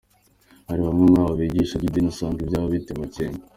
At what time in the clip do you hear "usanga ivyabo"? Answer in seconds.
2.13-2.67